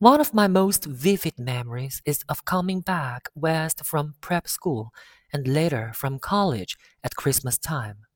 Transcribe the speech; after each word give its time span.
One 0.00 0.18
of 0.18 0.32
my 0.32 0.48
most 0.48 0.86
vivid 0.86 1.38
memories 1.38 2.00
is 2.06 2.24
of 2.26 2.46
coming 2.46 2.80
back 2.80 3.28
west 3.34 3.84
from 3.84 4.14
prep 4.22 4.48
school 4.48 4.94
and 5.30 5.46
later 5.46 5.92
from 5.94 6.18
college 6.18 6.78
at 7.04 7.16
Christmas 7.16 7.58
time. 7.58 8.06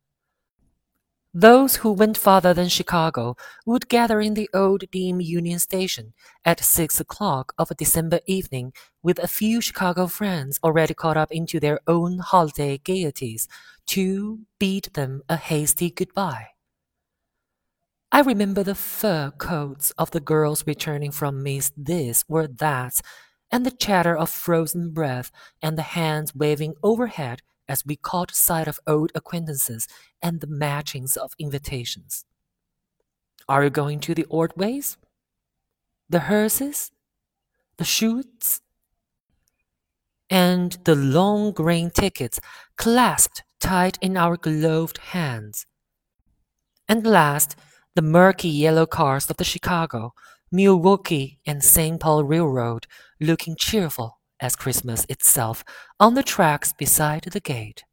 Those 1.34 1.76
who 1.76 1.92
went 1.92 2.16
farther 2.16 2.54
than 2.54 2.70
Chicago 2.70 3.36
would 3.66 3.90
gather 3.90 4.18
in 4.22 4.32
the 4.32 4.48
old 4.54 4.90
Beam 4.90 5.20
Union 5.20 5.58
Station 5.58 6.14
at 6.42 6.58
six 6.60 7.00
o'clock 7.00 7.52
of 7.58 7.70
a 7.70 7.74
December 7.74 8.20
evening 8.26 8.72
with 9.02 9.18
a 9.18 9.28
few 9.28 9.60
Chicago 9.60 10.06
friends 10.06 10.58
already 10.64 10.94
caught 10.94 11.18
up 11.18 11.30
into 11.30 11.60
their 11.60 11.80
own 11.86 12.18
holiday 12.18 12.78
gaieties 12.78 13.46
to 13.88 14.38
bid 14.58 14.84
them 14.94 15.22
a 15.28 15.36
hasty 15.36 15.90
goodbye. 15.90 16.53
I 18.14 18.20
remember 18.20 18.62
the 18.62 18.76
fur 18.76 19.32
coats 19.38 19.90
of 19.98 20.12
the 20.12 20.20
girls 20.20 20.68
returning 20.68 21.10
from 21.10 21.42
Miss 21.42 21.72
This 21.76 22.22
or 22.28 22.46
That, 22.46 23.00
and 23.50 23.66
the 23.66 23.72
chatter 23.72 24.16
of 24.16 24.30
frozen 24.30 24.92
breath 24.92 25.32
and 25.60 25.76
the 25.76 25.82
hands 25.82 26.32
waving 26.32 26.74
overhead 26.80 27.40
as 27.68 27.84
we 27.84 27.96
caught 27.96 28.32
sight 28.32 28.68
of 28.68 28.78
old 28.86 29.10
acquaintances 29.16 29.88
and 30.22 30.40
the 30.40 30.46
matchings 30.46 31.16
of 31.16 31.32
invitations. 31.40 32.24
Are 33.48 33.64
you 33.64 33.70
going 33.70 33.98
to 33.98 34.14
the 34.14 34.26
Ordways? 34.30 34.96
The 36.08 36.20
Herseys? 36.20 36.92
The 37.78 37.84
Schultzes? 37.84 38.60
And 40.30 40.78
the 40.84 40.94
long 40.94 41.50
green 41.50 41.90
tickets 41.90 42.38
clasped 42.76 43.42
tight 43.58 43.98
in 44.00 44.16
our 44.16 44.36
gloved 44.36 44.98
hands. 44.98 45.66
And 46.88 47.04
last, 47.04 47.56
the 47.94 48.02
murky 48.02 48.48
yellow 48.48 48.86
cars 48.86 49.30
of 49.30 49.36
the 49.36 49.44
Chicago, 49.44 50.14
Milwaukee, 50.50 51.38
and 51.46 51.62
St. 51.62 52.00
Paul 52.00 52.24
Railroad 52.24 52.86
looking 53.20 53.54
cheerful 53.56 54.18
as 54.40 54.56
Christmas 54.56 55.06
itself 55.08 55.64
on 56.00 56.14
the 56.14 56.22
tracks 56.22 56.72
beside 56.72 57.22
the 57.24 57.40
gate. 57.40 57.84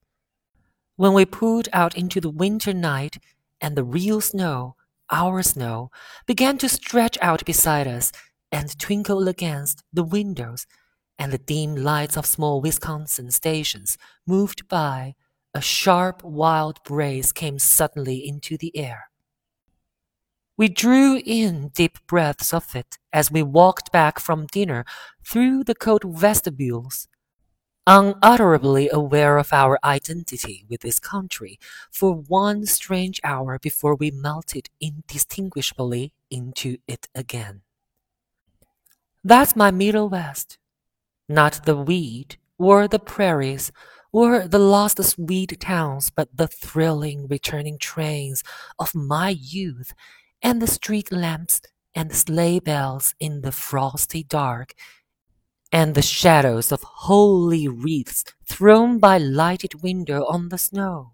When 0.96 1.14
we 1.14 1.26
pulled 1.26 1.70
out 1.72 1.96
into 1.96 2.20
the 2.20 2.32
winter 2.32 2.74
night 2.74 3.18
and 3.60 3.76
the 3.76 3.84
real 3.84 4.22
snow, 4.22 4.76
our 5.12 5.44
snow, 5.44 5.92
began 6.26 6.58
to 6.60 6.70
stretch 6.70 7.18
out 7.22 7.46
beside 7.46 7.88
us 7.88 8.12
and 8.52 8.78
twinkle 8.80 9.28
against 9.28 9.84
the 9.94 10.04
windows, 10.04 10.66
and 11.20 11.32
the 11.32 11.38
dim 11.38 11.76
lights 11.76 12.18
of 12.18 12.26
small 12.26 12.60
Wisconsin 12.60 13.30
stations 13.30 13.98
moved 14.26 14.68
by, 14.68 15.14
a 15.54 15.62
sharp 15.62 16.24
wild 16.24 16.84
breeze 16.84 17.32
came 17.32 17.60
suddenly 17.60 18.28
into 18.28 18.58
the 18.58 18.76
air. 18.76 19.11
We 20.62 20.70
drew 20.70 21.20
in 21.26 21.70
deep 21.70 21.98
breaths 22.06 22.54
of 22.54 22.76
it 22.76 23.00
as 23.12 23.32
we 23.32 23.42
walked 23.42 23.92
back 23.92 24.20
from 24.20 24.46
dinner 24.46 24.86
through 25.28 25.64
the 25.64 25.74
cold 25.74 26.04
vestibules, 26.04 27.08
unutterably 27.88 28.88
aware 28.94 29.40
of 29.40 29.52
our 29.54 29.80
identity 29.84 30.64
with 30.70 30.82
this 30.82 31.00
country 31.00 31.58
for 31.92 32.14
one 32.14 32.68
strange 32.68 33.20
hour 33.24 33.58
before 33.58 33.96
we 33.96 34.12
melted 34.12 34.70
indistinguishably 34.80 36.14
into 36.30 36.78
it 36.88 37.08
again. 37.16 37.62
That's 39.24 39.56
my 39.56 39.72
Middle 39.72 40.10
West, 40.10 40.60
not 41.28 41.66
the 41.66 41.76
weed 41.76 42.38
or 42.60 42.88
the 42.88 43.00
prairies 43.00 43.72
or 44.12 44.48
the 44.48 44.60
lost 44.60 45.04
Swede 45.04 45.60
towns, 45.60 46.12
but 46.12 46.30
the 46.38 46.48
thrilling 46.48 47.28
returning 47.28 47.80
trains 47.80 48.44
of 48.78 48.94
my 48.94 49.30
youth 49.30 49.96
and 50.44 50.62
the 50.62 50.68
street 50.68 51.12
lamps 51.12 51.62
and 51.96 52.14
sleigh 52.14 52.60
bells 52.60 53.14
in 53.20 53.42
the 53.42 53.52
frosty 53.52 54.24
dark, 54.24 54.74
and 55.72 55.96
the 55.96 56.02
shadows 56.02 56.72
of 56.72 56.84
holy 56.84 57.68
wreaths 57.68 58.24
thrown 58.46 59.00
by 59.00 59.18
lighted 59.18 59.82
window 59.82 60.26
on 60.26 60.50
the 60.50 60.58
snow. 60.58 61.14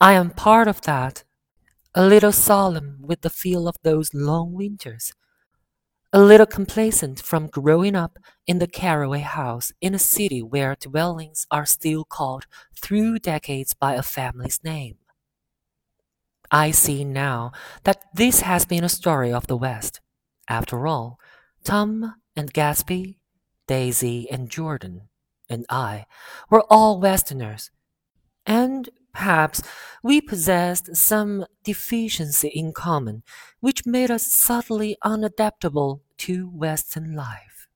I 0.00 0.12
am 0.12 0.30
part 0.30 0.68
of 0.68 0.82
that, 0.82 1.24
a 1.94 2.06
little 2.06 2.32
solemn 2.32 2.98
with 3.02 3.22
the 3.22 3.30
feel 3.30 3.68
of 3.68 3.76
those 3.82 4.14
long 4.14 4.52
winters, 4.52 5.12
a 6.12 6.20
little 6.20 6.46
complacent 6.46 7.20
from 7.20 7.48
growing 7.48 7.96
up 7.96 8.18
in 8.46 8.58
the 8.58 8.68
Carraway 8.68 9.20
house 9.20 9.72
in 9.80 9.94
a 9.94 9.98
city 9.98 10.42
where 10.42 10.76
dwellings 10.76 11.46
are 11.50 11.66
still 11.66 12.04
called 12.04 12.46
through 12.80 13.18
decades 13.18 13.74
by 13.74 13.94
a 13.94 14.02
family's 14.02 14.62
name. 14.64 14.96
I 16.54 16.70
see 16.70 17.04
now 17.04 17.50
that 17.82 18.04
this 18.14 18.42
has 18.42 18.64
been 18.64 18.84
a 18.84 18.88
story 18.88 19.32
of 19.32 19.48
the 19.48 19.56
West. 19.56 20.00
After 20.48 20.86
all, 20.86 21.18
Tom 21.64 22.14
and 22.36 22.54
Gatsby, 22.54 23.16
Daisy 23.66 24.30
and 24.30 24.48
Jordan, 24.48 25.08
and 25.50 25.66
I 25.68 26.06
were 26.48 26.62
all 26.70 27.00
Westerners, 27.00 27.72
and 28.46 28.88
perhaps 29.12 29.62
we 30.04 30.20
possessed 30.20 30.94
some 30.94 31.44
deficiency 31.64 32.48
in 32.54 32.72
common 32.72 33.24
which 33.58 33.84
made 33.84 34.12
us 34.12 34.32
subtly 34.32 34.96
unadaptable 35.04 36.02
to 36.18 36.48
Western 36.50 37.16
life. 37.16 37.66